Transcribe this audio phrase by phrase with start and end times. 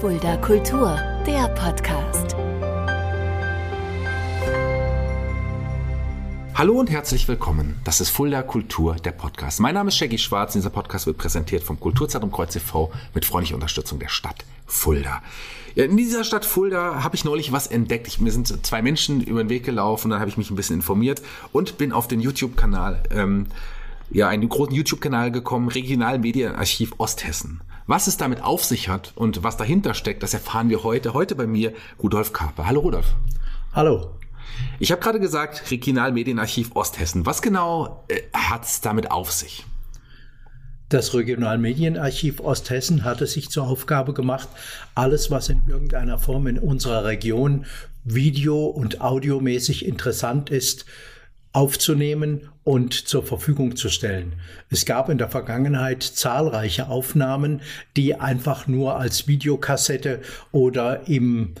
[0.00, 2.34] Fulda Kultur, der Podcast.
[6.54, 7.78] Hallo und herzlich willkommen.
[7.84, 9.60] Das ist Fulda Kultur, der Podcast.
[9.60, 10.54] Mein Name ist Shaggy Schwarz.
[10.54, 12.90] Dieser Podcast wird präsentiert vom Kulturzentrum Kreuz e.V.
[13.12, 15.22] mit freundlicher Unterstützung der Stadt Fulda.
[15.74, 18.08] In dieser Stadt Fulda habe ich neulich was entdeckt.
[18.08, 20.76] Ich, mir sind zwei Menschen über den Weg gelaufen, dann habe ich mich ein bisschen
[20.76, 21.20] informiert
[21.52, 23.48] und bin auf den YouTube-Kanal, ähm,
[24.10, 27.60] ja, einen großen YouTube-Kanal gekommen, Regionalmedienarchiv Osthessen.
[27.90, 31.12] Was es damit auf sich hat und was dahinter steckt, das erfahren wir heute.
[31.12, 32.68] Heute bei mir Rudolf Karpe.
[32.68, 33.16] Hallo Rudolf.
[33.72, 34.12] Hallo.
[34.78, 37.26] Ich habe gerade gesagt, Regionalmedienarchiv Osthessen.
[37.26, 39.66] Was genau äh, hat es damit auf sich?
[40.88, 44.48] Das Regionalmedienarchiv Osthessen hatte sich zur Aufgabe gemacht,
[44.94, 47.66] alles, was in irgendeiner Form in unserer Region
[48.04, 50.84] video- und audiomäßig interessant ist,
[51.52, 54.34] aufzunehmen und zur Verfügung zu stellen.
[54.70, 57.60] Es gab in der Vergangenheit zahlreiche Aufnahmen,
[57.96, 60.20] die einfach nur als Videokassette
[60.52, 61.54] oder im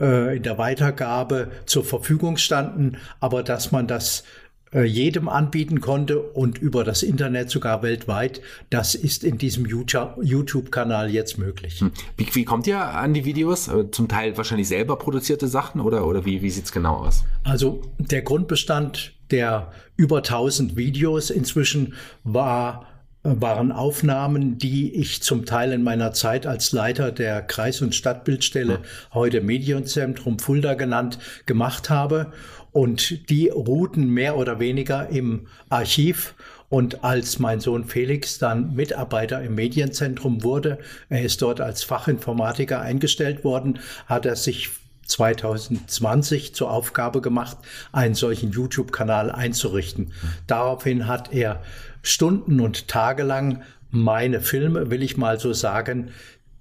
[0.00, 4.24] äh, in der Weitergabe zur Verfügung standen, aber dass man das
[4.72, 11.10] äh, jedem anbieten konnte und über das Internet sogar weltweit, das ist in diesem YouTube-Kanal
[11.10, 11.80] jetzt möglich.
[11.80, 11.92] Hm.
[12.16, 13.68] Wie, wie, kommt ihr an die Videos?
[13.68, 17.24] Äh, zum Teil wahrscheinlich selber produzierte Sachen oder, oder wie, wie sieht es genau aus?
[17.42, 22.86] Also der Grundbestand der über 1000 Videos inzwischen war
[23.26, 28.80] waren Aufnahmen, die ich zum Teil in meiner Zeit als Leiter der Kreis- und Stadtbildstelle,
[29.12, 32.32] heute Medienzentrum Fulda genannt, gemacht habe.
[32.72, 36.34] Und die ruhten mehr oder weniger im Archiv.
[36.68, 42.80] Und als mein Sohn Felix dann Mitarbeiter im Medienzentrum wurde, er ist dort als Fachinformatiker
[42.80, 44.70] eingestellt worden, hat er sich
[45.06, 47.58] 2020 zur Aufgabe gemacht,
[47.92, 50.12] einen solchen YouTube-Kanal einzurichten.
[50.46, 51.62] Daraufhin hat er
[52.02, 56.10] Stunden und Tage lang meine Filme, will ich mal so sagen,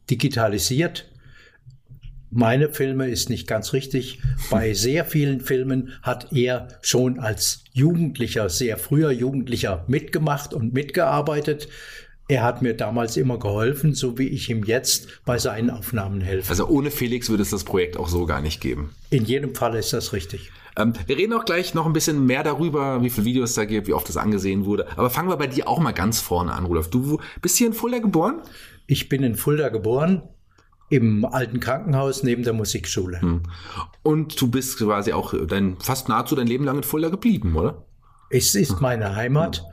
[0.10, 1.06] digitalisiert.
[2.32, 4.20] Meine Filme ist nicht ganz richtig.
[4.50, 11.70] Bei sehr vielen Filmen hat er schon als Jugendlicher, sehr früher Jugendlicher mitgemacht und mitgearbeitet.
[12.28, 16.50] Er hat mir damals immer geholfen, so wie ich ihm jetzt bei seinen Aufnahmen helfe.
[16.50, 18.96] Also ohne Felix würde es das Projekt auch so gar nicht geben.
[19.12, 20.52] In jedem Fall ist das richtig.
[20.76, 23.88] Ähm, wir reden auch gleich noch ein bisschen mehr darüber, wie viele Videos da gibt,
[23.88, 24.88] wie oft das angesehen wurde.
[24.98, 26.90] Aber fangen wir bei dir auch mal ganz vorne an, Rudolf.
[26.90, 28.42] Du bist hier in Fulda geboren?
[28.88, 30.24] Ich bin in Fulda geboren,
[30.90, 33.22] im alten Krankenhaus neben der Musikschule.
[33.22, 33.44] Hm.
[34.02, 37.86] Und du bist quasi auch dein, fast nahezu dein Leben lang in Fulda geblieben, oder?
[38.32, 39.64] Es ist meine Heimat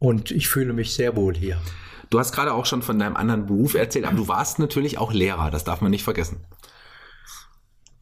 [0.00, 1.60] und ich fühle mich sehr wohl hier.
[2.08, 5.12] Du hast gerade auch schon von deinem anderen Beruf erzählt, aber du warst natürlich auch
[5.12, 6.40] Lehrer, das darf man nicht vergessen.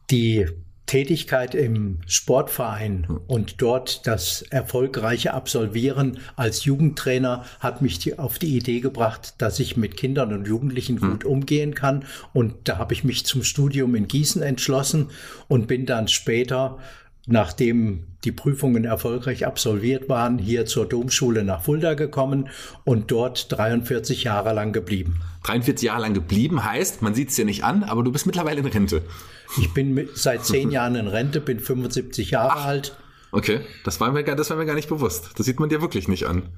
[0.09, 0.47] Die
[0.87, 8.79] Tätigkeit im Sportverein und dort das erfolgreiche Absolvieren als Jugendtrainer hat mich auf die Idee
[8.79, 11.11] gebracht, dass ich mit Kindern und Jugendlichen hm.
[11.11, 12.05] gut umgehen kann.
[12.33, 15.11] Und da habe ich mich zum Studium in Gießen entschlossen
[15.47, 16.79] und bin dann später
[17.31, 22.49] nachdem die Prüfungen erfolgreich absolviert waren, hier zur Domschule nach Fulda gekommen
[22.83, 25.21] und dort 43 Jahre lang geblieben.
[25.43, 28.59] 43 Jahre lang geblieben heißt, man sieht es dir nicht an, aber du bist mittlerweile
[28.59, 29.03] in Rente.
[29.57, 32.97] Ich bin mit, seit zehn Jahren in Rente, bin 75 Jahre Ach, alt.
[33.31, 35.31] Okay, das war, mir, das war mir gar nicht bewusst.
[35.37, 36.49] Das sieht man dir wirklich nicht an.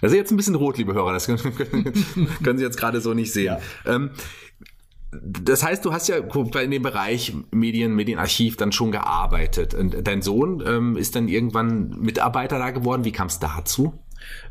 [0.00, 1.92] Das ist jetzt ein bisschen rot, liebe Hörer, das können,
[2.42, 3.58] können Sie jetzt gerade so nicht sehen.
[3.84, 3.94] Ja.
[3.94, 4.10] Ähm,
[5.12, 6.16] das heißt, du hast ja
[6.62, 9.74] in dem Bereich Medien, Medienarchiv dann schon gearbeitet.
[9.74, 13.04] Und dein Sohn ähm, ist dann irgendwann Mitarbeiter da geworden.
[13.04, 13.92] Wie kam es dazu?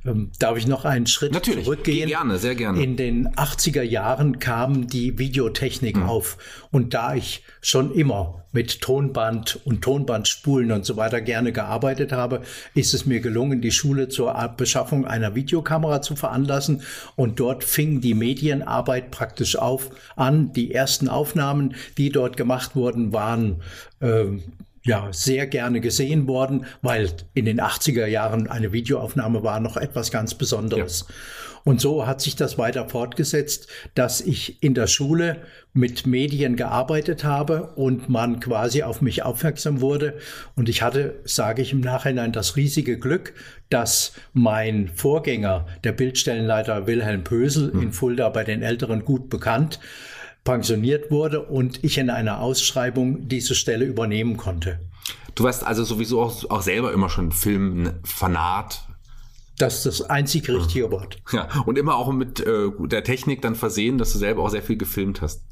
[0.06, 2.10] Ähm, darf ich noch einen Schritt Natürlich, zurückgehen?
[2.10, 2.82] Gerne, sehr gerne.
[2.82, 6.04] In den 80er Jahren kam die Videotechnik mhm.
[6.04, 6.38] auf.
[6.72, 12.42] Und da ich schon immer mit Tonband und Tonbandspulen und so weiter gerne gearbeitet habe,
[12.74, 16.82] ist es mir gelungen, die Schule zur Beschaffung einer Videokamera zu veranlassen.
[17.16, 20.52] Und dort fing die Medienarbeit praktisch auf an.
[20.54, 23.62] Die ersten Aufnahmen, die dort gemacht wurden, waren
[24.00, 24.26] äh,
[24.84, 30.12] ja sehr gerne gesehen worden, weil in den 80er Jahren eine Videoaufnahme war noch etwas
[30.12, 31.06] ganz Besonderes.
[31.08, 31.16] Ja.
[31.64, 35.44] Und so hat sich das weiter fortgesetzt, dass ich in der Schule
[35.74, 40.18] mit Medien gearbeitet habe und man quasi auf mich aufmerksam wurde.
[40.56, 43.34] Und ich hatte, sage ich im Nachhinein, das riesige Glück,
[43.70, 47.82] dass mein Vorgänger, der Bildstellenleiter Wilhelm Pösel hm.
[47.82, 49.80] in Fulda bei den Älteren gut bekannt,
[50.44, 54.80] pensioniert wurde und ich in einer Ausschreibung diese Stelle übernehmen konnte.
[55.36, 58.88] Du warst also sowieso auch, auch selber immer schon Filmfanat.
[59.58, 61.18] Das ist das einzig richtige Wort.
[61.32, 64.64] Ja, und immer auch mit äh, der Technik dann versehen, dass du selber auch sehr
[64.64, 65.44] viel gefilmt hast.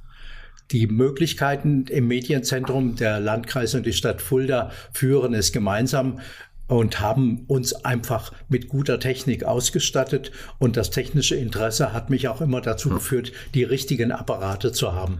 [0.71, 6.19] Die Möglichkeiten im Medienzentrum der Landkreis und die Stadt Fulda führen es gemeinsam
[6.69, 10.31] und haben uns einfach mit guter Technik ausgestattet.
[10.59, 15.19] Und das technische Interesse hat mich auch immer dazu geführt, die richtigen Apparate zu haben.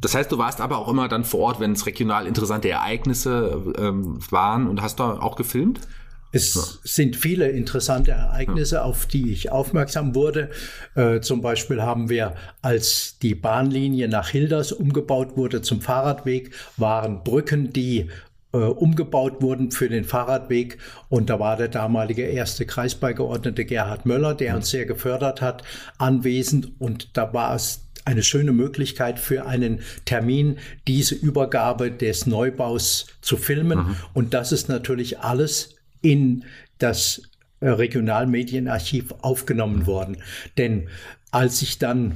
[0.00, 3.74] Das heißt, du warst aber auch immer dann vor Ort, wenn es regional interessante Ereignisse
[3.76, 5.80] ähm, waren und hast da auch gefilmt?
[6.30, 6.62] Es ja.
[6.84, 8.82] sind viele interessante Ereignisse, ja.
[8.82, 10.50] auf die ich aufmerksam wurde.
[10.94, 17.24] Äh, zum Beispiel haben wir, als die Bahnlinie nach Hilders umgebaut wurde zum Fahrradweg, waren
[17.24, 18.10] Brücken, die
[18.56, 20.78] umgebaut wurden für den Fahrradweg.
[21.08, 25.62] Und da war der damalige erste Kreisbeigeordnete Gerhard Möller, der uns sehr gefördert hat,
[25.98, 26.72] anwesend.
[26.78, 33.36] Und da war es eine schöne Möglichkeit für einen Termin, diese Übergabe des Neubaus zu
[33.36, 33.78] filmen.
[33.78, 33.96] Mhm.
[34.14, 36.44] Und das ist natürlich alles in
[36.78, 37.22] das
[37.60, 40.16] äh, Regionalmedienarchiv aufgenommen worden.
[40.56, 40.88] Denn
[41.30, 42.14] als ich dann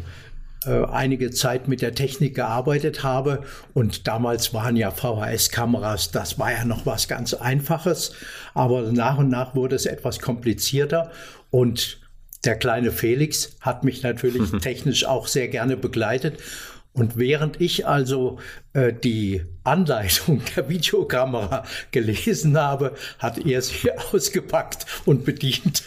[0.67, 3.43] äh, einige Zeit mit der Technik gearbeitet habe.
[3.75, 8.13] Und damals waren ja VHS-Kameras, das war ja noch was ganz Einfaches,
[8.55, 11.11] aber nach und nach wurde es etwas komplizierter.
[11.51, 12.01] Und
[12.45, 16.39] der kleine Felix hat mich natürlich technisch auch sehr gerne begleitet.
[16.95, 18.39] Und während ich also
[18.75, 25.85] äh, die Anleitung der Videokamera gelesen habe, hat er sie ausgepackt und bedient.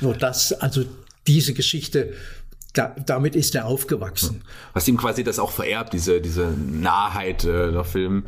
[0.00, 0.84] so dass also
[1.26, 2.12] diese Geschichte
[2.74, 4.42] da, damit ist er aufgewachsen.
[4.74, 8.24] Hast ihm quasi das auch vererbt, diese, diese Nahheit äh, der Film?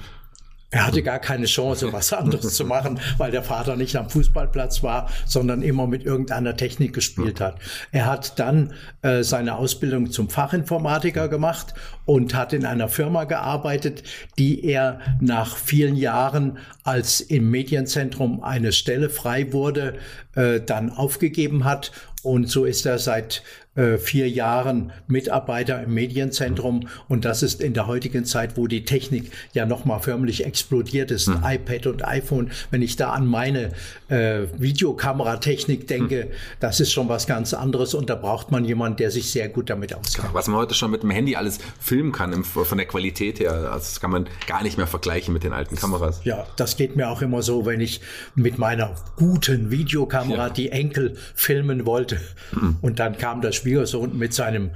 [0.71, 4.83] Er hatte gar keine Chance, was anderes zu machen, weil der Vater nicht am Fußballplatz
[4.83, 7.59] war, sondern immer mit irgendeiner Technik gespielt hat.
[7.93, 8.73] Er hat dann
[9.03, 14.03] äh, seine Ausbildung zum Fachinformatiker gemacht und hat in einer Firma gearbeitet,
[14.39, 19.95] die er nach vielen Jahren, als im Medienzentrum eine Stelle frei wurde,
[20.35, 21.93] äh, dann aufgegeben hat.
[22.25, 23.45] Und so ist er seit
[23.77, 26.89] äh, vier Jahren Mitarbeiter im Medienzentrum.
[27.09, 31.29] Und das ist in der heutigen Zeit, wo die Technik ja nochmal förmlich explodiert ist,
[31.29, 31.43] mhm.
[31.45, 32.51] iPad und iPhone.
[32.71, 33.73] Wenn ich da an meine
[34.09, 36.31] äh, Videokameratechnik denke, mhm.
[36.61, 37.95] das ist schon was ganz anderes.
[37.95, 40.33] Und da braucht man jemanden, der sich sehr gut damit auskennt.
[40.33, 43.53] Was man heute schon mit dem Handy alles filmen kann, im, von der Qualität her,
[43.53, 46.21] also das kann man gar nicht mehr vergleichen mit den alten Kameras.
[46.25, 48.01] Ja, das geht mir auch immer so, wenn ich
[48.35, 50.51] mit meiner guten Videokamera ja.
[50.51, 52.21] die Enkel filmen wollte.
[52.53, 52.77] Mhm.
[52.81, 54.71] Und dann kam das Schwiegersohn mit seinem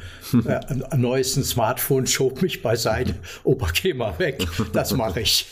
[0.45, 3.15] äh, neuesten Smartphone, schob mich beiseite.
[3.45, 4.45] Opa, geh mal weg.
[4.73, 5.47] Das mache ich.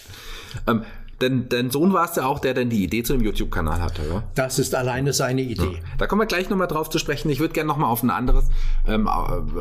[0.67, 0.83] Ähm,
[1.21, 4.03] denn dein Sohn war es ja auch, der dann die Idee zu dem YouTube-Kanal hatte,
[4.09, 4.25] oder?
[4.35, 5.75] Das ist alleine seine Idee.
[5.75, 5.79] Ja.
[5.99, 7.31] Da kommen wir gleich nochmal drauf zu sprechen.
[7.31, 8.47] Ich würde gerne nochmal auf eine anderes
[8.87, 9.09] ähm,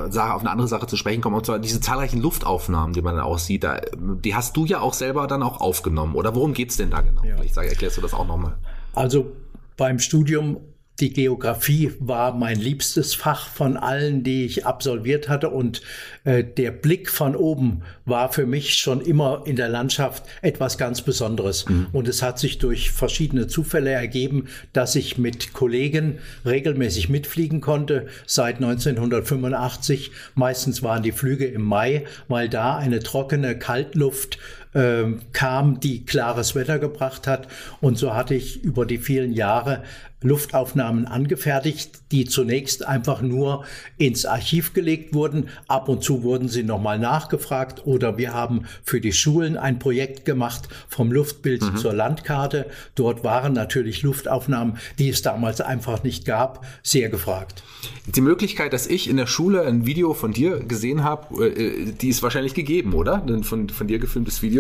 [0.10, 1.36] Sache, auf eine andere Sache zu sprechen kommen.
[1.36, 3.64] Und zwar diese zahlreichen Luftaufnahmen, die man dann auch sieht.
[3.64, 6.16] Da, die hast du ja auch selber dann auch aufgenommen.
[6.16, 7.24] Oder worum geht's denn da genau?
[7.24, 7.38] Ja.
[7.38, 8.56] Vielleicht erklärst du das auch nochmal.
[8.94, 9.32] Also
[9.78, 10.58] beim Studium
[11.00, 15.50] die Geografie war mein liebstes Fach von allen, die ich absolviert hatte.
[15.52, 15.82] Und
[16.24, 21.04] äh, der Blick von oben war für mich schon immer in der Landschaft etwas ganz
[21.04, 21.70] Besonderes.
[21.70, 21.88] Mhm.
[21.92, 28.08] Und es hat sich durch verschiedene Zufälle ergeben, dass ich mit Kollegen regelmäßig mitfliegen konnte.
[28.26, 30.12] Seit 1985.
[30.34, 34.40] Meistens waren die Flüge im Mai, weil da eine trockene Kaltluft
[34.74, 37.48] ähm, kam, die klares Wetter gebracht hat.
[37.82, 39.84] Und so hatte ich über die vielen Jahre
[40.22, 43.66] Luftaufnahmen angefertigt, die zunächst einfach nur
[44.00, 45.50] ins Archiv gelegt wurden.
[45.68, 50.26] Ab und zu wurden sie nochmal nachgefragt oder wir haben für die Schulen ein Projekt
[50.26, 51.78] gemacht vom Luftbild mhm.
[51.78, 52.66] zur Landkarte.
[52.96, 57.62] Dort waren natürlich Luftaufnahmen, die es damals einfach nicht gab, sehr gefragt.
[58.08, 62.10] Die Möglichkeit, dass ich in der Schule ein Video von dir gesehen habe, äh, die
[62.10, 63.24] ist wahrscheinlich gegeben, oder?
[63.24, 64.57] Ein von, von dir gefilmtes Video?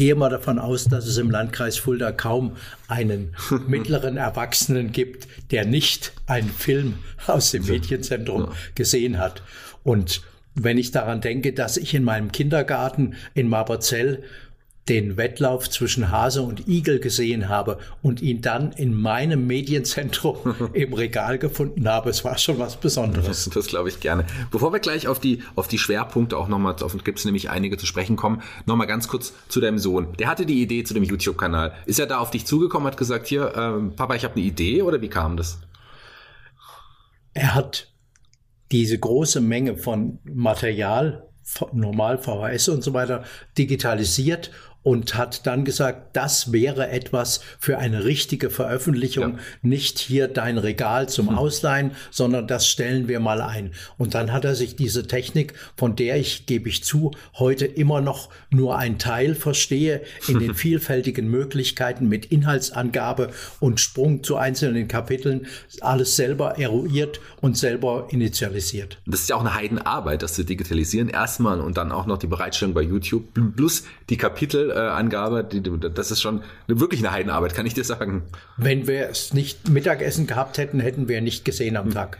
[0.00, 2.56] Gehe mal davon aus, dass es im Landkreis Fulda kaum
[2.88, 3.34] einen
[3.68, 6.94] mittleren Erwachsenen gibt, der nicht einen Film
[7.26, 9.42] aus dem Medienzentrum gesehen hat.
[9.84, 10.22] Und
[10.54, 14.22] wenn ich daran denke, dass ich in meinem Kindergarten in Marberzell
[14.88, 20.36] den Wettlauf zwischen Hase und Igel gesehen habe und ihn dann in meinem Medienzentrum
[20.72, 22.10] im Regal gefunden habe.
[22.10, 23.44] Es war schon was Besonderes.
[23.44, 24.26] Das, das glaube ich gerne.
[24.50, 27.76] Bevor wir gleich auf die, auf die Schwerpunkte auch nochmal, auf gibt es nämlich einige
[27.76, 30.08] zu sprechen kommen, nochmal ganz kurz zu deinem Sohn.
[30.18, 31.72] Der hatte die Idee zu dem YouTube-Kanal.
[31.86, 34.82] Ist er da auf dich zugekommen, hat gesagt, hier, äh, Papa, ich habe eine Idee
[34.82, 35.58] oder wie kam das?
[37.32, 37.92] Er hat
[38.72, 41.30] diese große Menge von Material
[41.72, 43.24] normal VHS und so weiter
[43.58, 44.50] digitalisiert
[44.82, 49.38] und hat dann gesagt, das wäre etwas für eine richtige Veröffentlichung, ja.
[49.62, 51.38] nicht hier dein Regal zum hm.
[51.38, 53.72] Ausleihen, sondern das stellen wir mal ein.
[53.98, 58.00] Und dann hat er sich diese Technik, von der ich, gebe ich zu, heute immer
[58.00, 64.88] noch nur ein Teil verstehe, in den vielfältigen Möglichkeiten mit Inhaltsangabe und Sprung zu einzelnen
[64.88, 65.46] Kapiteln,
[65.80, 68.98] alles selber eruiert und selber initialisiert.
[69.06, 72.26] Das ist ja auch eine Heidenarbeit, das zu digitalisieren erstmal und dann auch noch die
[72.26, 73.24] Bereitstellung bei YouTube
[73.56, 74.70] plus die Kapitel
[75.10, 75.62] Alkoholangabe, die,
[75.94, 78.22] das ist schon eine, wirklich eine Heidenarbeit, kann ich dir sagen.
[78.56, 82.18] Wenn wir es nicht Mittagessen gehabt hätten, hätten wir nicht gesehen am Tag.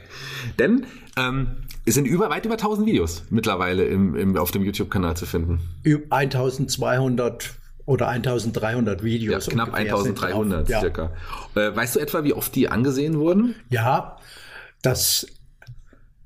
[0.59, 1.49] Denn ähm,
[1.85, 5.61] es sind über, weit über 1000 Videos mittlerweile im, im, auf dem YouTube-Kanal zu finden.
[5.85, 7.50] 1200
[7.87, 9.47] oder 1300 Videos.
[9.47, 10.80] Ja, knapp 1300 ja.
[10.80, 11.12] circa.
[11.54, 13.54] Äh, weißt du etwa, wie oft die angesehen wurden?
[13.68, 14.18] Ja,
[14.82, 15.26] das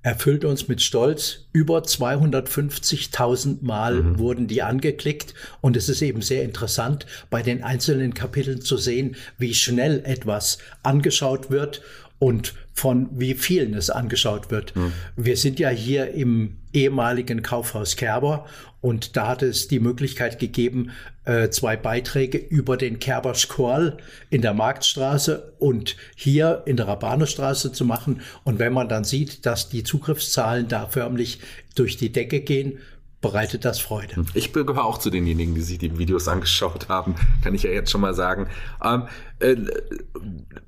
[0.04, 1.46] erfüllt uns mit Stolz.
[1.52, 4.18] Über 250.000 Mal mhm.
[4.18, 5.34] wurden die angeklickt.
[5.62, 10.58] Und es ist eben sehr interessant, bei den einzelnen Kapiteln zu sehen, wie schnell etwas
[10.82, 11.80] angeschaut wird
[12.18, 14.76] und von wie vielen es angeschaut wird.
[14.76, 14.92] Mhm.
[15.16, 18.46] Wir sind ja hier im ehemaligen Kaufhaus Kerber
[18.84, 20.90] und da hat es die Möglichkeit gegeben,
[21.24, 23.96] äh, zwei Beiträge über den Kerber Squall
[24.28, 28.20] in der Marktstraße und hier in der Rabanerstraße zu machen.
[28.44, 31.40] Und wenn man dann sieht, dass die Zugriffszahlen da förmlich
[31.74, 32.78] durch die Decke gehen,
[33.24, 34.26] bereitet das Freude.
[34.34, 37.90] Ich gehöre auch zu denjenigen, die sich die Videos angeschaut haben, kann ich ja jetzt
[37.90, 38.48] schon mal sagen.
[38.84, 39.04] Ähm,
[39.40, 39.56] äh,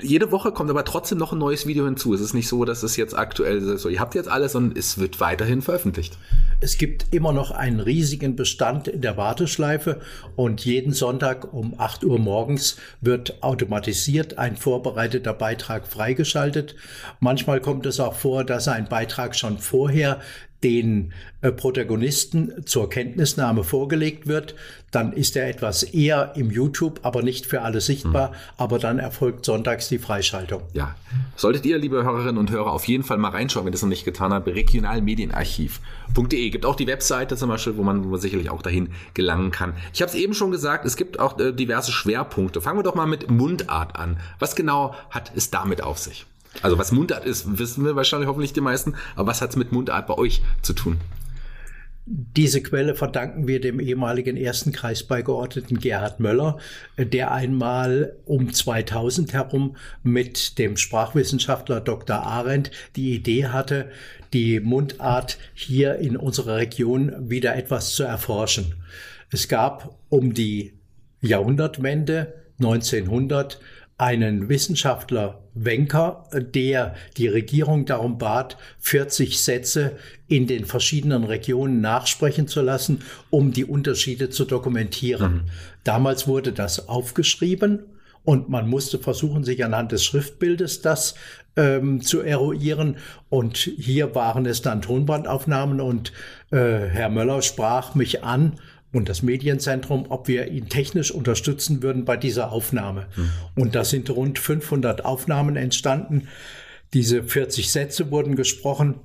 [0.01, 2.15] jede Woche kommt aber trotzdem noch ein neues Video hinzu.
[2.15, 4.97] Es ist nicht so, dass es jetzt aktuell so, ihr habt jetzt alles und es
[4.97, 6.17] wird weiterhin veröffentlicht.
[6.61, 10.01] Es gibt immer noch einen riesigen Bestand in der Warteschleife
[10.35, 16.75] und jeden Sonntag um 8 Uhr morgens wird automatisiert ein vorbereiteter Beitrag freigeschaltet.
[17.21, 20.21] Manchmal kommt es auch vor, dass ein Beitrag schon vorher
[20.63, 24.55] den äh, Protagonisten zur Kenntnisnahme vorgelegt wird,
[24.91, 28.31] dann ist er etwas eher im YouTube, aber nicht für alle sichtbar.
[28.31, 28.35] Mhm.
[28.57, 30.63] Aber dann erfolgt sonntags die Freischaltung.
[30.73, 30.95] Ja.
[31.37, 33.91] Solltet ihr, liebe Hörerinnen und Hörer, auf jeden Fall mal reinschauen, wenn ihr das noch
[33.91, 36.51] nicht getan habt, regionalmedienarchiv.de.
[36.51, 39.75] Gibt auch die Webseite zum Beispiel, wo man, wo man sicherlich auch dahin gelangen kann.
[39.93, 42.61] Ich habe es eben schon gesagt, es gibt auch äh, diverse Schwerpunkte.
[42.61, 44.19] Fangen wir doch mal mit Mundart an.
[44.39, 46.27] Was genau hat es damit auf sich?
[46.63, 49.73] Also was Mundart ist, wissen wir wahrscheinlich hoffentlich die meisten, aber was hat es mit
[49.73, 50.99] Mundart bei euch zu tun?
[52.09, 56.59] Diese Quelle verdanken wir dem ehemaligen ersten Kreisbeigeordneten Gerhard Möller,
[56.97, 62.19] der einmal um 2000 herum mit dem Sprachwissenschaftler Dr.
[62.19, 63.91] Arendt die Idee hatte,
[64.33, 68.77] die Mundart hier in unserer Region wieder etwas zu erforschen.
[69.33, 70.75] Es gab um die
[71.21, 73.59] Jahrhundertwende 1900
[73.99, 79.97] einen Wissenschaftler Wenker, der die Regierung darum bat, 40 Sätze
[80.29, 85.33] in den verschiedenen Regionen nachsprechen zu lassen, um die Unterschiede zu dokumentieren.
[85.33, 85.41] Mhm.
[85.85, 87.81] Damals wurde das aufgeschrieben
[88.25, 91.15] und man musste versuchen, sich anhand des Schriftbildes das
[91.57, 92.97] ähm, zu eruieren.
[93.29, 96.13] Und hier waren es dann Tonbandaufnahmen und
[96.51, 98.59] äh, Herr Möller sprach mich an
[98.93, 103.09] und das Medienzentrum, ob wir ihn technisch unterstützen würden bei dieser Aufnahme.
[103.17, 103.31] Mhm.
[103.55, 106.29] Und da sind rund 500 Aufnahmen entstanden.
[106.95, 109.01] Diese 40 Sätze wurden gesprochen.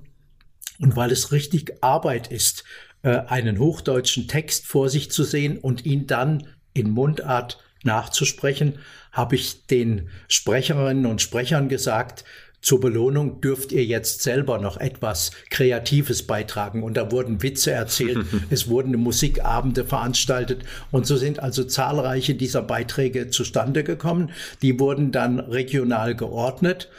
[0.80, 2.64] Und weil es richtig Arbeit ist,
[3.04, 8.80] äh, einen hochdeutschen Text vor sich zu sehen und ihn dann in Mundart nachzusprechen,
[9.12, 12.24] habe ich den Sprecherinnen und Sprechern gesagt,
[12.62, 16.84] zur Belohnung dürft ihr jetzt selber noch etwas Kreatives beitragen.
[16.84, 20.63] Und da wurden Witze erzählt, es wurden Musikabende veranstaltet.
[20.91, 24.32] Und so sind also zahlreiche dieser Beiträge zustande gekommen.
[24.62, 26.89] Die wurden dann regional geordnet.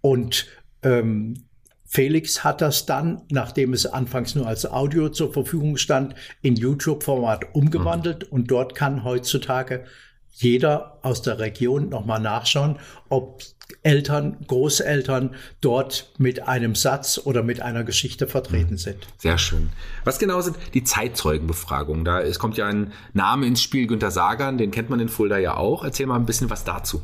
[0.00, 0.46] Und
[0.82, 1.44] ähm,
[1.84, 7.54] Felix hat das dann, nachdem es anfangs nur als Audio zur Verfügung stand, in YouTube-Format
[7.54, 8.26] umgewandelt.
[8.26, 8.32] Mhm.
[8.32, 9.84] Und dort kann heutzutage
[10.32, 13.42] jeder aus der Region nochmal nachschauen, ob
[13.82, 19.06] Eltern, Großeltern dort mit einem Satz oder mit einer Geschichte vertreten sind.
[19.18, 19.70] Sehr schön.
[20.04, 22.04] Was genau sind die Zeitzeugenbefragungen?
[22.04, 25.38] Da es kommt ja ein Name ins Spiel, Günter Sagan, den kennt man in Fulda
[25.38, 25.84] ja auch.
[25.84, 27.02] Erzähl mal ein bisschen was dazu.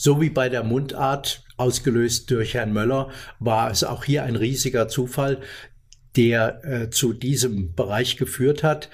[0.00, 3.08] So wie bei der Mundart, ausgelöst durch Herrn Möller,
[3.40, 5.40] war es auch hier ein riesiger Zufall,
[6.18, 8.90] der äh, zu diesem Bereich geführt hat.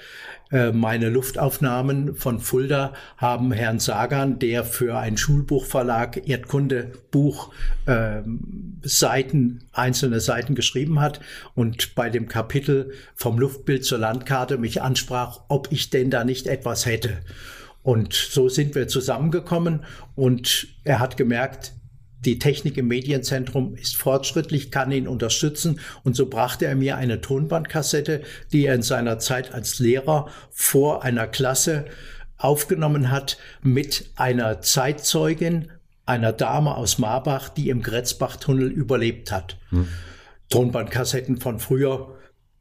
[0.51, 7.51] Äh, meine Luftaufnahmen von Fulda haben Herrn Sagan, der für ein Schulbuchverlag Erdkundebuch
[7.87, 8.21] äh,
[8.83, 11.19] Seiten, einzelne Seiten geschrieben hat
[11.55, 16.45] und bei dem Kapitel vom Luftbild zur Landkarte mich ansprach, ob ich denn da nicht
[16.45, 17.17] etwas hätte.
[17.81, 19.83] Und so sind wir zusammengekommen
[20.15, 21.73] und er hat gemerkt,
[22.25, 25.79] die Technik im Medienzentrum ist fortschrittlich, kann ihn unterstützen.
[26.03, 31.03] Und so brachte er mir eine Tonbandkassette, die er in seiner Zeit als Lehrer vor
[31.03, 31.85] einer Klasse
[32.37, 35.71] aufgenommen hat mit einer Zeitzeugin,
[36.05, 39.57] einer Dame aus Marbach, die im Gretzbach-Tunnel überlebt hat.
[39.69, 39.87] Hm.
[40.49, 42.15] Tonbandkassetten von früher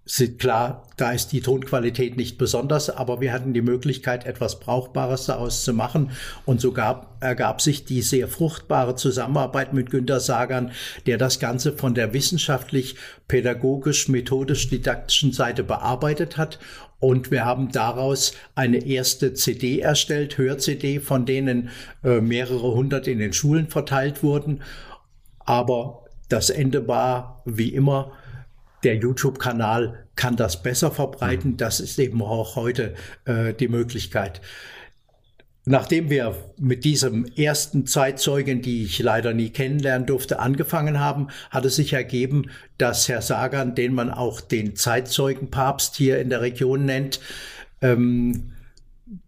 [0.06, 5.24] sind klar, da ist die Tonqualität nicht besonders, aber wir hatten die Möglichkeit, etwas Brauchbares
[5.26, 6.10] daraus zu machen.
[6.44, 10.72] Und so gab, ergab sich die sehr fruchtbare Zusammenarbeit mit Günter Sagan,
[11.06, 12.96] der das Ganze von der wissenschaftlich,
[13.28, 16.58] pädagogisch, methodisch, didaktischen Seite bearbeitet hat.
[17.00, 21.70] Und wir haben daraus eine erste CD erstellt, Hör-CD, von denen
[22.02, 24.62] äh, mehrere hundert in den Schulen verteilt wurden.
[25.38, 28.12] Aber das Ende war, wie immer,
[28.84, 31.52] der YouTube-Kanal kann das besser verbreiten.
[31.52, 31.56] Mhm.
[31.56, 34.40] Das ist eben auch heute äh, die Möglichkeit.
[35.66, 41.64] Nachdem wir mit diesem ersten Zeitzeugen, die ich leider nie kennenlernen durfte, angefangen haben, hat
[41.64, 46.84] es sich ergeben, dass Herr Sagan, den man auch den Zeitzeugenpapst hier in der Region
[46.84, 47.18] nennt,
[47.80, 48.53] ähm,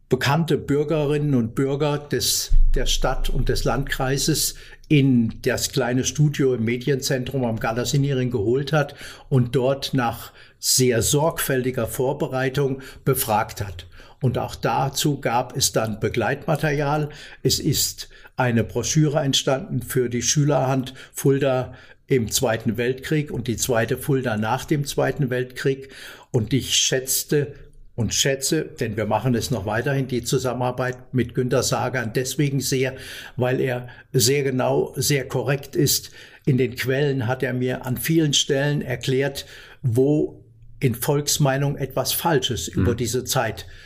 [0.08, 4.54] bekannte Bürgerinnen und Bürger des, der Stadt und des Landkreises
[4.88, 8.94] in das kleine Studio im Medienzentrum am Galassiniering geholt hat
[9.28, 13.86] und dort nach sehr sorgfältiger Vorbereitung befragt hat.
[14.20, 17.10] Und auch dazu gab es dann Begleitmaterial.
[17.42, 21.74] Es ist eine Broschüre entstanden für die Schülerhand Fulda
[22.06, 25.90] im Zweiten Weltkrieg und die zweite Fulda nach dem Zweiten Weltkrieg.
[26.30, 27.54] Und ich schätzte
[27.96, 32.94] und schätze, denn wir machen es noch weiterhin, die Zusammenarbeit mit Günter Sagan deswegen sehr,
[33.36, 36.12] weil er sehr genau, sehr korrekt ist.
[36.44, 39.46] In den Quellen hat er mir an vielen Stellen erklärt,
[39.82, 40.44] wo
[40.78, 42.82] in Volksmeinung etwas Falsches mhm.
[42.82, 43.85] über diese Zeit äh,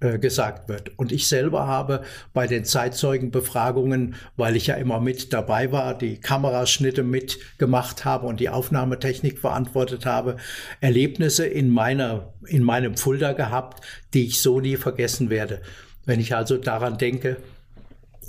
[0.00, 0.98] gesagt wird.
[0.98, 2.02] Und ich selber habe
[2.34, 8.38] bei den Zeitzeugenbefragungen, weil ich ja immer mit dabei war, die Kameraschnitte mitgemacht habe und
[8.38, 10.36] die Aufnahmetechnik verantwortet habe,
[10.80, 15.62] Erlebnisse in meiner, in meinem Fulda gehabt, die ich so nie vergessen werde.
[16.04, 17.38] Wenn ich also daran denke,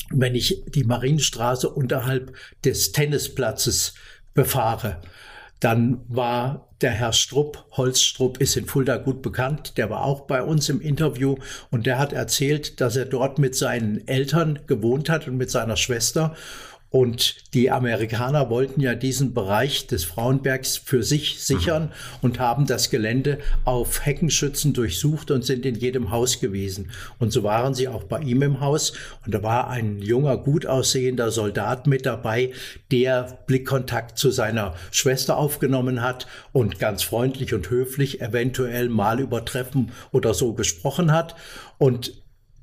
[0.10, 2.34] wenn ich die Marienstraße unterhalb
[2.64, 3.94] des Tennisplatzes
[4.34, 5.02] befahre,
[5.60, 10.44] dann war der Herr Strupp, Holzstrupp ist in Fulda gut bekannt, der war auch bei
[10.44, 11.36] uns im Interview
[11.72, 15.78] und der hat erzählt, dass er dort mit seinen Eltern gewohnt hat und mit seiner
[15.78, 16.36] Schwester
[16.90, 21.90] und die Amerikaner wollten ja diesen Bereich des Frauenbergs für sich sichern mhm.
[22.22, 26.92] und haben das Gelände auf Heckenschützen durchsucht und sind in jedem Haus gewesen.
[27.20, 28.94] Und so waren sie auch bei ihm im Haus.
[29.26, 32.52] Und da war ein junger, gut aussehender Soldat mit dabei,
[32.90, 39.44] der Blickkontakt zu seiner Schwester aufgenommen hat und ganz freundlich und höflich eventuell mal über
[39.44, 41.36] Treffen oder so gesprochen hat.
[41.78, 42.14] Und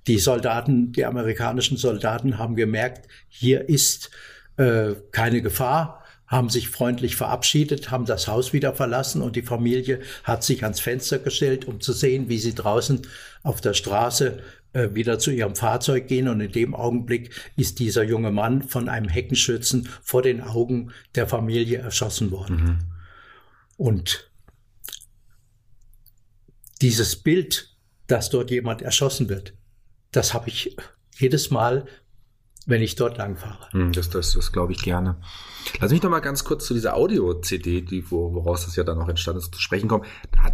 [0.07, 4.11] die Soldaten, die amerikanischen Soldaten haben gemerkt, hier ist
[4.57, 10.01] äh, keine Gefahr, haben sich freundlich verabschiedet, haben das Haus wieder verlassen und die Familie
[10.25, 13.03] hat sich ans Fenster gestellt, um zu sehen, wie sie draußen
[13.43, 16.29] auf der Straße äh, wieder zu ihrem Fahrzeug gehen.
[16.29, 21.27] Und in dem Augenblick ist dieser junge Mann von einem Heckenschützen vor den Augen der
[21.27, 22.57] Familie erschossen worden.
[22.57, 22.79] Mhm.
[23.77, 24.31] Und
[26.83, 29.55] dieses Bild, dass dort jemand erschossen wird,
[30.17, 30.77] das habe ich
[31.17, 31.87] jedes Mal,
[32.67, 33.69] wenn ich dort langfahre.
[33.73, 35.17] Hm, das, das, das glaube ich gerne.
[35.81, 39.09] Lass mich noch mal ganz kurz zu dieser Audio-CD, die, woraus das ja dann auch
[39.09, 40.05] entstanden ist, zu sprechen kommen.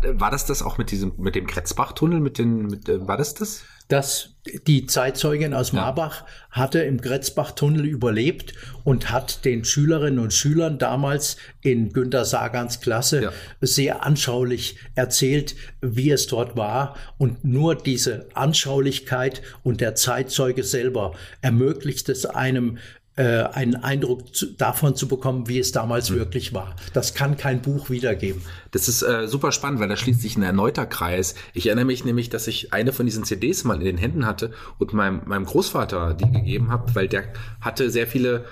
[0.02, 3.34] war das das auch mit diesem, mit dem Kretzbach-Tunnel, mit den, mit, äh, war das
[3.34, 3.62] das?
[3.90, 4.30] Dass
[4.66, 11.36] die Zeitzeugin aus Marbach hatte im Gretzbach-Tunnel überlebt und hat den Schülerinnen und Schülern damals
[11.60, 13.32] in Günter Sagans Klasse ja.
[13.60, 16.96] sehr anschaulich erzählt, wie es dort war.
[17.18, 22.78] Und nur diese Anschaulichkeit und der Zeitzeuge selber ermöglicht es einem,
[23.16, 26.16] äh, einen Eindruck zu, davon zu bekommen, wie es damals mhm.
[26.16, 26.74] wirklich war.
[26.92, 28.42] Das kann kein Buch wiedergeben.
[28.70, 31.34] Das ist äh, super spannend, weil da schließt sich ein erneuter Kreis.
[31.52, 34.52] Ich erinnere mich nämlich, dass ich eine von diesen CDs mal in den Händen hatte
[34.78, 37.24] und meinem, meinem Großvater die gegeben habe, weil der
[37.60, 38.44] hatte sehr viele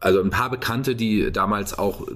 [0.00, 2.06] also ein paar Bekannte, die damals auch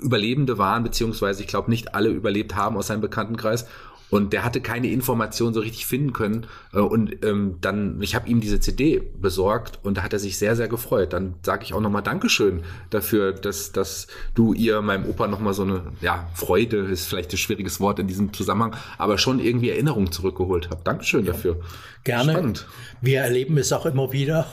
[0.00, 3.66] Überlebende waren, beziehungsweise ich glaube nicht alle überlebt haben aus seinem Bekanntenkreis.
[4.08, 6.46] Und der hatte keine Information so richtig finden können.
[6.72, 10.38] Äh, und ähm, dann, ich habe ihm diese CD besorgt und da hat er sich
[10.38, 11.12] sehr, sehr gefreut.
[11.12, 15.62] Dann sage ich auch nochmal Dankeschön dafür, dass, dass du ihr, meinem Opa, nochmal so
[15.62, 20.12] eine, ja, Freude ist vielleicht ein schwieriges Wort in diesem Zusammenhang, aber schon irgendwie Erinnerung
[20.12, 20.86] zurückgeholt habt.
[20.86, 21.32] Dankeschön ja.
[21.32, 21.60] dafür.
[22.04, 22.32] Gerne.
[22.32, 22.66] Spannend.
[23.00, 24.46] Wir erleben es auch immer wieder,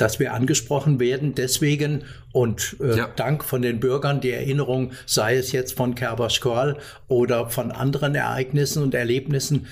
[0.00, 1.34] dass wir angesprochen werden.
[1.34, 3.08] Deswegen und äh, ja.
[3.14, 8.82] Dank von den Bürgern die Erinnerung, sei es jetzt von Kerberschkorl oder von anderen Ereignissen
[8.82, 9.66] und Erlebnissen,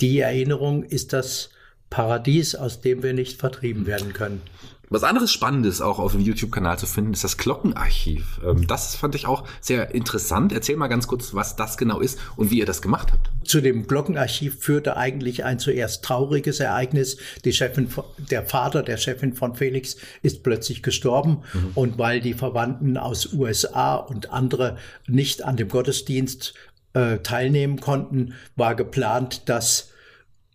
[0.00, 1.50] die Erinnerung ist das
[1.90, 4.42] Paradies, aus dem wir nicht vertrieben werden können.
[4.90, 8.40] Was anderes Spannendes auch auf dem YouTube-Kanal zu finden, ist das Glockenarchiv.
[8.44, 10.52] Ähm, das fand ich auch sehr interessant.
[10.52, 13.30] Erzähl mal ganz kurz, was das genau ist und wie ihr das gemacht habt.
[13.46, 17.18] Zu dem Glockenarchiv führte eigentlich ein zuerst trauriges Ereignis.
[17.44, 17.88] Die Chefin,
[18.30, 21.70] der Vater der Chefin von Felix ist plötzlich gestorben mhm.
[21.74, 26.54] und weil die Verwandten aus USA und andere nicht an dem Gottesdienst
[26.94, 29.90] äh, teilnehmen konnten, war geplant, das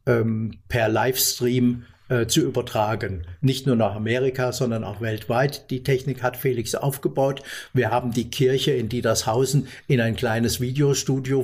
[0.06, 3.26] ähm, per Livestream äh, zu übertragen.
[3.41, 5.71] Nicht nur nach Amerika, sondern auch weltweit.
[5.71, 7.41] Die Technik hat Felix aufgebaut.
[7.73, 11.43] Wir haben die Kirche in Dietershausen in ein kleines Videostudio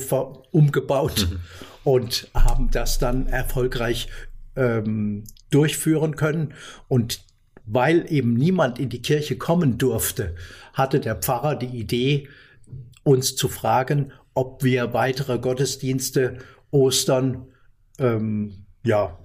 [0.51, 1.39] umgebaut mhm.
[1.84, 4.10] und haben das dann erfolgreich
[4.55, 6.53] ähm, durchführen können.
[6.88, 7.21] Und
[7.65, 10.36] weil eben niemand in die Kirche kommen durfte,
[10.73, 12.27] hatte der Pfarrer die Idee,
[13.03, 16.38] uns zu fragen, ob wir weitere Gottesdienste
[16.69, 17.47] Ostern,
[17.97, 19.17] ähm, ja,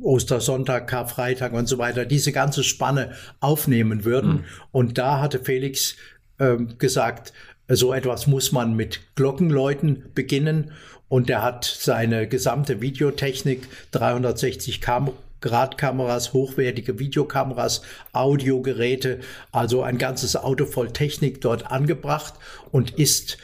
[0.00, 4.32] Ostersonntag, Karfreitag und so weiter, diese ganze Spanne aufnehmen würden.
[4.32, 4.44] Mhm.
[4.72, 5.96] Und da hatte Felix
[6.38, 7.32] ähm, gesagt,
[7.68, 10.72] so etwas muss man mit Glockenläuten beginnen.
[11.08, 15.10] Und er hat seine gesamte Videotechnik, 360 Kam
[15.42, 22.34] Grad Kameras, hochwertige Videokameras, Audiogeräte, also ein ganzes Auto voll Technik dort angebracht
[22.70, 23.38] und ist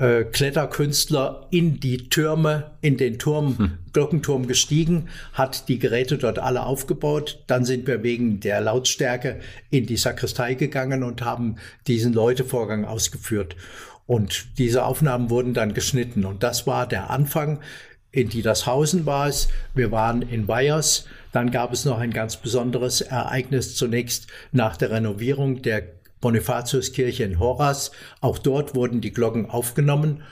[0.00, 3.78] äh, Kletterkünstler in die Türme, in den Turm, hm.
[3.92, 7.42] Glockenturm gestiegen, hat die Geräte dort alle aufgebaut.
[7.46, 13.56] Dann sind wir wegen der Lautstärke in die Sakristei gegangen und haben diesen Läutevorgang ausgeführt.
[14.06, 16.24] Und diese Aufnahmen wurden dann geschnitten.
[16.24, 17.60] Und das war der Anfang.
[18.10, 19.48] In Dietershausen war es.
[19.74, 21.06] Wir waren in Weyers.
[21.32, 27.38] Dann gab es noch ein ganz besonderes Ereignis zunächst nach der Renovierung der Bonifatiuskirche in
[27.38, 27.90] Horas.
[28.20, 30.22] Auch dort wurden die Glocken aufgenommen.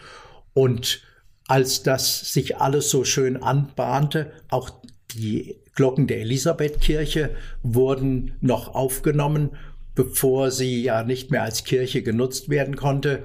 [0.55, 1.03] Und
[1.47, 4.71] als das sich alles so schön anbahnte, auch
[5.15, 7.31] die Glocken der Elisabethkirche
[7.63, 9.51] wurden noch aufgenommen,
[9.95, 13.23] bevor sie ja nicht mehr als Kirche genutzt werden konnte.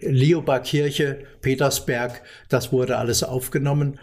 [0.00, 3.98] Lioba-Kirche, Petersberg, das wurde alles aufgenommen.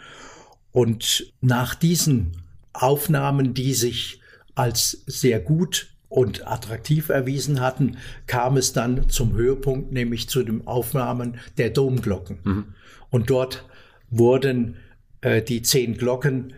[0.72, 4.20] Und nach diesen Aufnahmen, die sich
[4.54, 7.96] als sehr gut und attraktiv erwiesen hatten,
[8.28, 12.38] kam es dann zum Höhepunkt, nämlich zu den Aufnahmen der Domglocken.
[12.44, 12.64] Mhm.
[13.10, 13.64] Und dort
[14.10, 14.76] wurden
[15.22, 16.52] äh, die zehn Glocken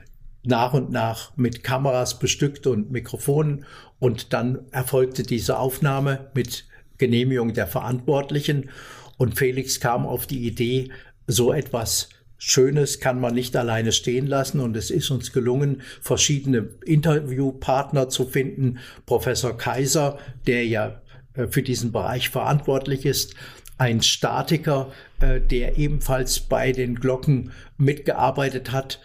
[0.45, 3.64] nach und nach mit Kameras bestückt und Mikrofonen.
[3.99, 6.66] Und dann erfolgte diese Aufnahme mit
[6.99, 8.69] Genehmigung der Verantwortlichen.
[9.16, 10.90] Und Felix kam auf die Idee,
[11.27, 16.68] so etwas Schönes kann man nicht alleine stehen lassen und es ist uns gelungen, verschiedene
[16.85, 18.79] Interviewpartner zu finden.
[19.07, 21.01] Professor Kaiser, der ja
[21.35, 23.35] äh, für diesen Bereich verantwortlich ist,
[23.79, 29.01] ein Statiker, äh, der ebenfalls bei den Glocken mitgearbeitet hat,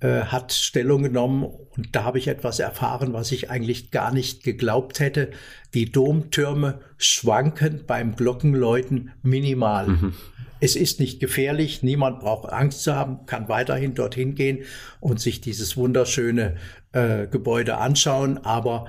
[0.00, 4.44] äh, hat Stellung genommen und da habe ich etwas erfahren, was ich eigentlich gar nicht
[4.44, 5.30] geglaubt hätte.
[5.72, 9.88] Die Domtürme schwanken beim Glockenläuten minimal.
[9.88, 10.14] Mhm.
[10.60, 14.60] Es ist nicht gefährlich, niemand braucht Angst zu haben, kann weiterhin dorthin gehen
[15.00, 16.56] und sich dieses wunderschöne
[16.92, 18.86] äh, Gebäude anschauen, aber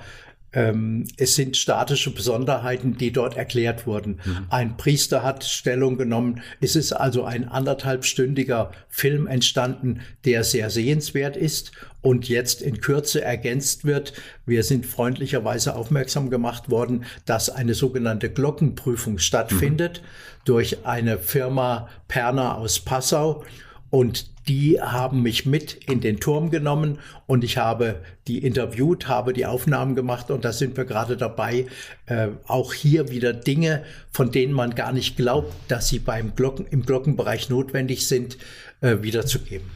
[0.56, 4.22] ähm, es sind statische Besonderheiten, die dort erklärt wurden.
[4.24, 4.46] Mhm.
[4.50, 6.42] Ein Priester hat Stellung genommen.
[6.62, 13.22] Es ist also ein anderthalbstündiger Film entstanden, der sehr sehenswert ist und jetzt in Kürze
[13.22, 14.14] ergänzt wird.
[14.46, 20.35] Wir sind freundlicherweise aufmerksam gemacht worden, dass eine sogenannte Glockenprüfung stattfindet mhm.
[20.46, 23.44] Durch eine Firma Perner aus Passau.
[23.90, 29.34] Und die haben mich mit in den Turm genommen und ich habe die interviewt, habe
[29.34, 31.66] die Aufnahmen gemacht und da sind wir gerade dabei,
[32.06, 36.68] äh, auch hier wieder Dinge, von denen man gar nicht glaubt, dass sie beim Glocken,
[36.68, 38.38] im Glockenbereich notwendig sind,
[38.82, 39.70] äh, wiederzugeben.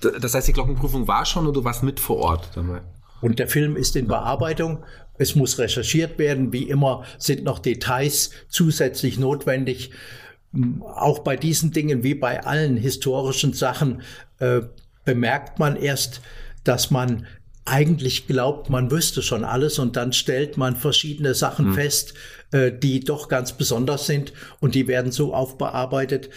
[0.00, 2.50] Das heißt, die Glockenprüfung war schon und du warst mit vor Ort?
[3.20, 4.82] Und der Film ist in Bearbeitung.
[5.20, 6.52] Es muss recherchiert werden.
[6.52, 9.90] Wie immer sind noch Details zusätzlich notwendig
[10.96, 14.02] auch bei diesen Dingen wie bei allen historischen Sachen
[14.38, 14.62] äh,
[15.04, 16.22] bemerkt man erst,
[16.64, 17.26] dass man
[17.64, 21.74] eigentlich glaubt, man wüsste schon alles und dann stellt man verschiedene Sachen mhm.
[21.74, 22.14] fest,
[22.50, 26.30] äh, die doch ganz besonders sind und die werden so aufbearbeitet,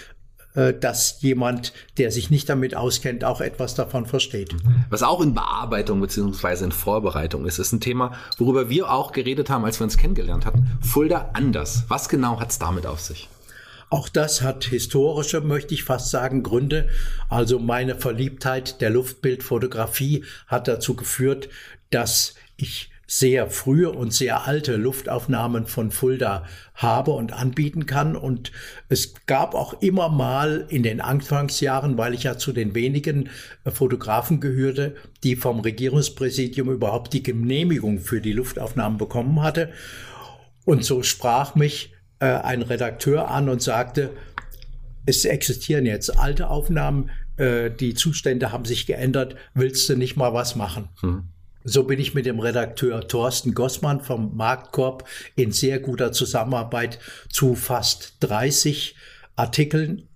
[0.53, 4.55] dass jemand, der sich nicht damit auskennt, auch etwas davon versteht.
[4.89, 9.49] Was auch in Bearbeitung beziehungsweise in Vorbereitung ist, ist ein Thema, worüber wir auch geredet
[9.49, 10.69] haben, als wir uns kennengelernt hatten.
[10.81, 11.85] Fulda anders.
[11.87, 13.29] Was genau hat es damit auf sich?
[13.89, 16.89] Auch das hat historische, möchte ich fast sagen, Gründe.
[17.29, 21.49] Also meine Verliebtheit der Luftbildfotografie hat dazu geführt,
[21.91, 28.15] dass ich sehr frühe und sehr alte Luftaufnahmen von Fulda habe und anbieten kann.
[28.15, 28.51] Und
[28.89, 33.29] es gab auch immer mal in den Anfangsjahren, weil ich ja zu den wenigen
[33.67, 39.69] Fotografen gehörte, die vom Regierungspräsidium überhaupt die Genehmigung für die Luftaufnahmen bekommen hatte.
[40.65, 44.09] Und so sprach mich äh, ein Redakteur an und sagte,
[45.05, 50.33] es existieren jetzt alte Aufnahmen, äh, die Zustände haben sich geändert, willst du nicht mal
[50.33, 50.89] was machen?
[51.01, 51.32] Hm.
[51.63, 56.99] So bin ich mit dem Redakteur Thorsten Gossmann vom Marktkorb in sehr guter Zusammenarbeit
[57.29, 58.95] zu fast 30
[59.35, 60.07] Artikeln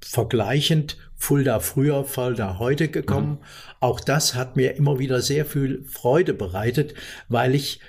[0.00, 3.32] vergleichend Fulda früher, Fulda heute gekommen.
[3.32, 3.38] Mhm.
[3.80, 6.94] Auch das hat mir immer wieder sehr viel Freude bereitet,
[7.28, 7.80] weil ich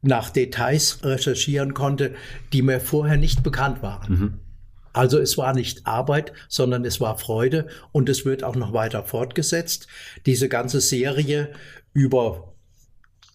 [0.00, 2.14] nach Details recherchieren konnte,
[2.52, 4.12] die mir vorher nicht bekannt waren.
[4.12, 4.34] Mhm.
[4.92, 9.04] Also es war nicht Arbeit, sondern es war Freude und es wird auch noch weiter
[9.04, 9.86] fortgesetzt.
[10.24, 11.52] Diese ganze Serie
[11.92, 12.54] über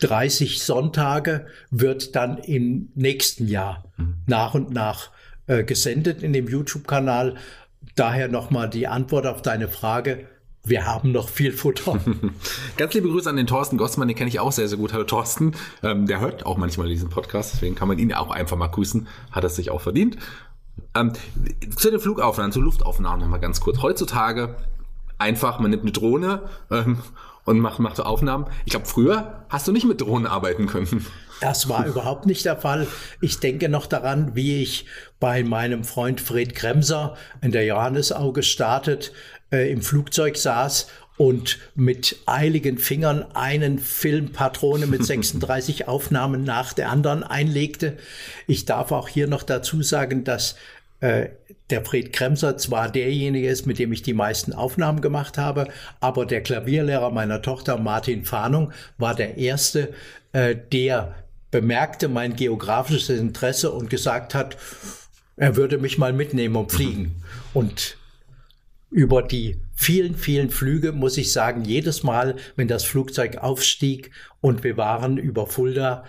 [0.03, 4.15] 30 Sonntage wird dann im nächsten Jahr mhm.
[4.27, 5.11] nach und nach
[5.47, 7.35] äh, gesendet in dem YouTube-Kanal.
[7.95, 10.27] Daher nochmal die Antwort auf deine Frage.
[10.65, 11.99] Wir haben noch viel Futter.
[12.77, 14.93] Ganz liebe Grüße an den Thorsten Gossmann, den kenne ich auch sehr, sehr gut.
[14.93, 15.53] Hallo Thorsten.
[15.83, 19.07] Ähm, der hört auch manchmal diesen Podcast, deswegen kann man ihn auch einfach mal grüßen.
[19.31, 20.17] Hat er sich auch verdient.
[20.95, 21.13] Ähm,
[21.77, 23.81] zu den Flugaufnahmen, zu Luftaufnahmen nochmal ganz kurz.
[23.81, 24.55] Heutzutage
[25.17, 26.99] einfach, man nimmt eine Drohne ähm,
[27.45, 28.45] und macht, macht so Aufnahmen.
[28.65, 31.06] Ich glaube, früher hast du nicht mit Drohnen arbeiten können.
[31.41, 32.88] Das war überhaupt nicht der Fall.
[33.19, 34.86] Ich denke noch daran, wie ich
[35.19, 39.12] bei meinem Freund Fred Kremser in der Johannesau gestartet
[39.51, 46.89] äh, im Flugzeug saß und mit eiligen Fingern einen Filmpatrone mit 36 Aufnahmen nach der
[46.89, 47.97] anderen einlegte.
[48.47, 50.56] Ich darf auch hier noch dazu sagen, dass
[51.03, 51.31] äh,
[51.69, 55.67] der Fred Kremser zwar derjenige ist, mit dem ich die meisten Aufnahmen gemacht habe,
[55.99, 59.93] aber der Klavierlehrer meiner Tochter Martin Fahnung war der erste,
[60.31, 61.13] äh, der
[61.51, 64.55] bemerkte mein geografisches Interesse und gesagt hat,
[65.35, 67.21] er würde mich mal mitnehmen und fliegen.
[67.53, 67.97] Und
[68.89, 74.63] über die vielen, vielen Flüge muss ich sagen, jedes Mal, wenn das Flugzeug aufstieg und
[74.63, 76.05] wir waren über Fulda,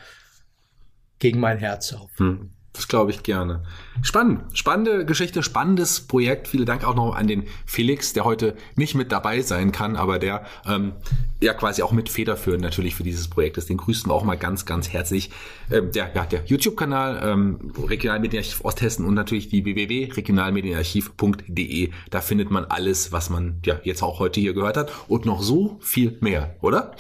[1.19, 2.11] ging mein Herz auf.
[2.19, 2.51] Hm.
[2.75, 3.63] Das glaube ich gerne.
[4.03, 6.49] Spannend, spannende Geschichte, spannendes Projekt.
[6.49, 10.19] Vielen Dank auch noch an den Felix, der heute nicht mit dabei sein kann, aber
[10.19, 10.95] der ähm,
[11.41, 13.69] ja quasi auch mit federführend natürlich für dieses Projekt ist.
[13.69, 15.31] Den grüßen wir auch mal ganz, ganz herzlich.
[15.71, 21.93] Ähm, der ja, der YouTube-Kanal ähm, Regionalmedienarchiv Osthessen und natürlich die www.regionalmedienarchiv.de.
[22.11, 25.43] Da findet man alles, was man ja jetzt auch heute hier gehört hat und noch
[25.43, 26.97] so viel mehr, oder?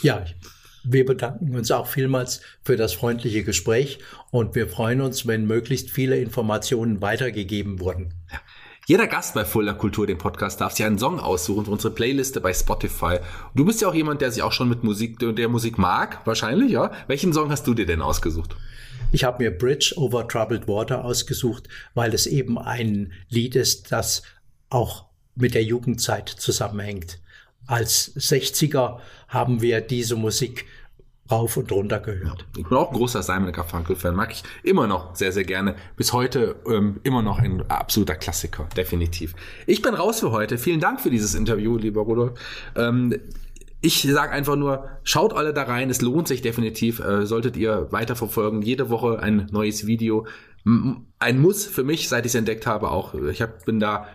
[0.00, 0.24] Ja,
[0.84, 3.98] wir bedanken uns auch vielmals für das freundliche Gespräch
[4.30, 8.14] und wir freuen uns, wenn möglichst viele Informationen weitergegeben wurden.
[8.86, 12.40] Jeder Gast bei Fuller Kultur, dem Podcast, darf sich einen Song aussuchen für unsere Playliste
[12.40, 13.18] bei Spotify.
[13.54, 16.72] Du bist ja auch jemand, der sich auch schon mit Musik, der Musik mag, wahrscheinlich,
[16.72, 16.90] ja?
[17.06, 18.56] Welchen Song hast du dir denn ausgesucht?
[19.12, 24.24] Ich habe mir Bridge over Troubled Water ausgesucht, weil es eben ein Lied ist, das
[24.68, 25.04] auch
[25.36, 27.21] mit der Jugendzeit zusammenhängt
[27.72, 30.66] als 60er haben wir diese Musik
[31.30, 32.44] rauf und runter gehört.
[32.54, 35.76] Ich bin auch ein großer Simon Garfunkel-Fan, mag ich immer noch sehr, sehr gerne.
[35.96, 39.34] Bis heute ähm, immer noch ein absoluter Klassiker, definitiv.
[39.66, 40.58] Ich bin raus für heute.
[40.58, 42.38] Vielen Dank für dieses Interview, lieber Rudolf.
[42.76, 43.18] Ähm,
[43.80, 47.88] ich sage einfach nur, schaut alle da rein, es lohnt sich definitiv, äh, solltet ihr
[47.90, 48.60] weiterverfolgen.
[48.60, 50.26] Jede Woche ein neues Video
[50.64, 53.14] ein Muss für mich, seit ich es entdeckt habe, auch.
[53.14, 54.06] Ich hab, bin da,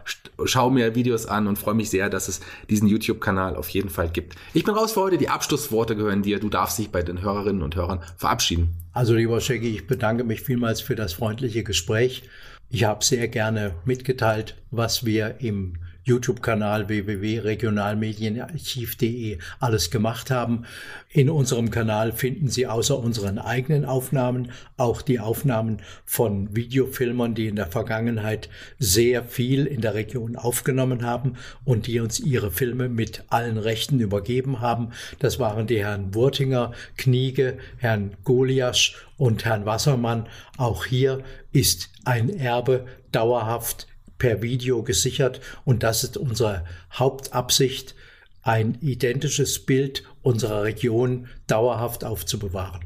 [0.46, 4.10] schaue mir Videos an und freue mich sehr, dass es diesen YouTube-Kanal auf jeden Fall
[4.10, 4.36] gibt.
[4.54, 5.18] Ich bin raus für heute.
[5.18, 6.40] Die Abschlussworte gehören dir.
[6.40, 8.70] Du darfst dich bei den Hörerinnen und Hörern verabschieden.
[8.94, 12.24] Also, lieber Shaggy, ich bedanke mich vielmals für das freundliche Gespräch.
[12.70, 20.64] Ich habe sehr gerne mitgeteilt, was wir im YouTube-Kanal www.regionalmedienarchiv.de alles gemacht haben.
[21.10, 27.48] In unserem Kanal finden Sie außer unseren eigenen Aufnahmen auch die Aufnahmen von Videofilmern, die
[27.48, 28.48] in der Vergangenheit
[28.80, 31.34] sehr viel in der Region aufgenommen haben
[31.66, 34.92] und die uns ihre Filme mit allen Rechten übergeben haben.
[35.20, 40.28] Das waren die Herrn Wurtinger, Kniege, Herrn Goliasch und Herrn Wassermann.
[40.58, 47.96] Auch hier ist ein Erbe dauerhaft per Video gesichert und das ist unsere Hauptabsicht,
[48.42, 52.86] ein identisches Bild unserer Region dauerhaft aufzubewahren.